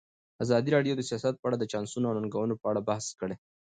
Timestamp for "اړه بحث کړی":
2.71-3.35